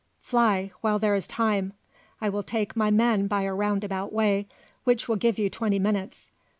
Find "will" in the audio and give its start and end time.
2.27-2.41, 5.07-5.15